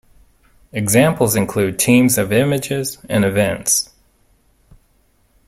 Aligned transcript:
Examples 0.71 1.35
include 1.35 1.77
teams 1.77 2.17
of 2.17 2.33
images 2.33 2.97
and 3.07 3.23
events. 3.23 3.91